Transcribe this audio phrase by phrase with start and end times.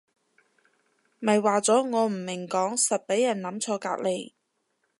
[1.19, 4.33] 咪話咗我唔明講實畀人諗錯隔離